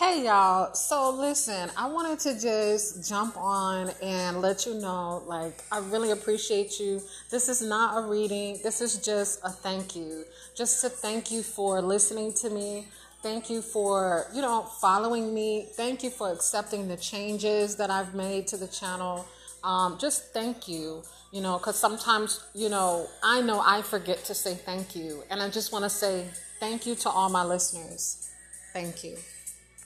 Hey 0.00 0.24
y'all, 0.24 0.72
so 0.72 1.10
listen, 1.10 1.70
I 1.76 1.86
wanted 1.86 2.18
to 2.20 2.40
just 2.40 3.06
jump 3.06 3.36
on 3.36 3.90
and 4.00 4.40
let 4.40 4.64
you 4.64 4.72
know 4.72 5.22
like 5.26 5.62
I 5.70 5.80
really 5.80 6.12
appreciate 6.12 6.80
you. 6.80 7.02
This 7.28 7.50
is 7.50 7.60
not 7.60 8.02
a 8.02 8.08
reading, 8.08 8.60
this 8.62 8.80
is 8.80 8.96
just 8.96 9.40
a 9.44 9.50
thank 9.50 9.94
you. 9.94 10.24
Just 10.56 10.80
to 10.80 10.88
thank 10.88 11.30
you 11.30 11.42
for 11.42 11.82
listening 11.82 12.32
to 12.40 12.48
me. 12.48 12.86
Thank 13.22 13.50
you 13.50 13.60
for, 13.60 14.28
you 14.32 14.40
know, 14.40 14.62
following 14.62 15.34
me. 15.34 15.66
Thank 15.74 16.02
you 16.02 16.08
for 16.08 16.32
accepting 16.32 16.88
the 16.88 16.96
changes 16.96 17.76
that 17.76 17.90
I've 17.90 18.14
made 18.14 18.46
to 18.46 18.56
the 18.56 18.68
channel. 18.68 19.26
Um, 19.62 19.98
just 20.00 20.32
thank 20.32 20.66
you, 20.66 21.02
you 21.30 21.42
know, 21.42 21.58
because 21.58 21.78
sometimes, 21.78 22.42
you 22.54 22.70
know, 22.70 23.06
I 23.22 23.42
know 23.42 23.60
I 23.62 23.82
forget 23.82 24.24
to 24.24 24.34
say 24.34 24.54
thank 24.54 24.96
you. 24.96 25.24
And 25.28 25.42
I 25.42 25.50
just 25.50 25.74
want 25.74 25.84
to 25.84 25.90
say 25.90 26.24
thank 26.58 26.86
you 26.86 26.94
to 26.94 27.10
all 27.10 27.28
my 27.28 27.44
listeners. 27.44 28.30
Thank 28.72 29.04
you. 29.04 29.18